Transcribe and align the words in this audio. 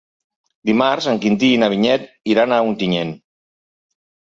Dimarts 0.69 1.07
en 1.11 1.21
Quintí 1.25 1.51
i 1.59 1.59
na 1.65 1.69
Vinyet 1.75 2.09
iran 2.33 2.57
a 2.57 2.61
Ontinyent. 2.73 3.15